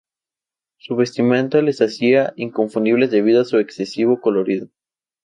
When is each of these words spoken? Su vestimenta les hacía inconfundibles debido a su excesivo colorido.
Su 0.79 0.95
vestimenta 0.95 1.61
les 1.61 1.79
hacía 1.79 2.33
inconfundibles 2.35 3.11
debido 3.11 3.41
a 3.41 3.45
su 3.45 3.59
excesivo 3.59 4.19
colorido. 4.19 4.67